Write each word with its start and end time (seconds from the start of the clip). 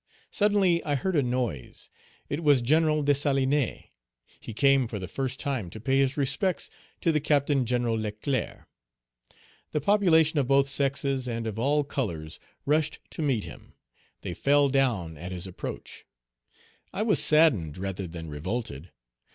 Suddenly 0.31 0.83
I 0.83 0.95
heard 0.95 1.15
a 1.15 1.21
noise, 1.21 1.91
it 2.27 2.43
was 2.43 2.63
General 2.63 3.03
Dessalines; 3.03 3.83
he 4.39 4.51
came 4.51 4.87
for 4.87 4.97
the 4.97 5.07
first 5.07 5.39
time 5.39 5.65
Page 5.65 5.73
210 5.75 5.79
to 5.79 5.85
pay 5.85 5.99
his 5.99 6.17
respects 6.17 6.69
to 7.01 7.11
the 7.11 7.19
Captain 7.19 7.67
General 7.67 7.93
Leclerc. 7.93 8.67
The 9.73 9.81
population 9.81 10.39
of 10.39 10.47
both 10.47 10.67
sexes 10.67 11.27
and 11.27 11.45
of 11.45 11.59
all 11.59 11.83
colors 11.83 12.39
rushed 12.65 12.97
to 13.11 13.21
meet 13.21 13.43
him; 13.43 13.73
they 14.21 14.33
fell 14.33 14.69
down 14.69 15.17
at 15.19 15.31
his 15.31 15.45
approach. 15.45 16.03
I 16.91 17.03
was 17.03 17.21
saddened 17.23 17.77
rather 17.77 18.07
than 18.07 18.27
revolted. 18.27 18.89